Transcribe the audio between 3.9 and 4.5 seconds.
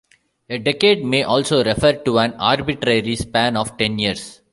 years.